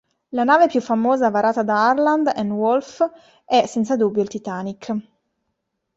[0.29, 3.07] La nave più famosa varata da Harland and Wolff
[3.45, 4.91] è senza dubbio il "Titanic".